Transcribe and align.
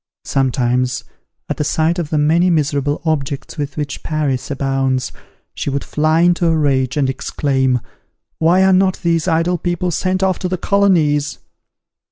Sometimes, 0.25 1.03
at 1.47 1.57
the 1.57 1.63
sight 1.63 1.99
of 1.99 2.09
the 2.09 2.17
many 2.17 2.49
miserable 2.49 3.03
objects 3.05 3.59
with 3.59 3.77
which 3.77 4.01
Paris 4.01 4.49
abounds, 4.49 5.11
she 5.53 5.69
would 5.69 5.83
fly 5.83 6.21
into 6.21 6.47
a 6.47 6.57
rage, 6.57 6.97
and 6.97 7.07
exclaim, 7.07 7.79
"Why 8.39 8.63
are 8.63 8.73
not 8.73 8.97
these 9.03 9.27
idle 9.27 9.59
people 9.59 9.91
sent 9.91 10.23
off 10.23 10.39
to 10.39 10.47
the 10.49 10.57
colonies?" 10.57 11.37